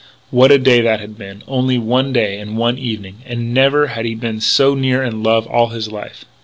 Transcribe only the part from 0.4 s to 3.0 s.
a day that had been.... Only one day and one